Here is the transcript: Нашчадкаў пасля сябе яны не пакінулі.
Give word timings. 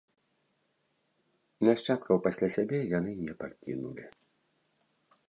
Нашчадкаў 1.69 2.17
пасля 2.29 2.47
сябе 2.55 2.79
яны 2.97 3.11
не 3.27 3.33
пакінулі. 3.45 4.05